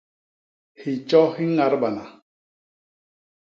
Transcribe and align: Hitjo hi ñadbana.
Hitjo 0.83 1.21
hi 1.35 1.47
ñadbana. 1.51 2.09